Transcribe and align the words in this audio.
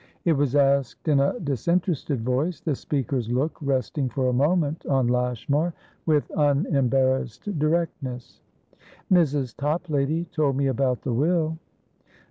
It 0.25 0.33
was 0.33 0.55
asked 0.55 1.07
in 1.09 1.19
a 1.19 1.39
disinterested 1.39 2.21
voice, 2.21 2.59
the 2.59 2.73
speaker's 2.73 3.29
look 3.29 3.55
resting 3.61 4.09
for 4.09 4.29
a 4.29 4.33
moment 4.33 4.83
on 4.87 5.05
Lashmar 5.09 5.75
with 6.07 6.31
unembarrassed 6.35 7.59
directness. 7.59 8.41
"Mrs. 9.11 9.55
Toplady 9.55 10.25
told 10.31 10.55
me 10.57 10.65
about 10.65 11.03
the 11.03 11.13
will." 11.13 11.59